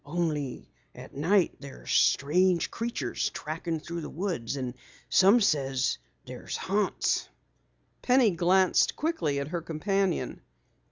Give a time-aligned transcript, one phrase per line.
[0.03, 4.73] Only at night there's strange creatures trackin' through the woods, and
[5.09, 7.29] some says there's haunts"
[8.01, 10.41] Penny glanced quickly at her companion.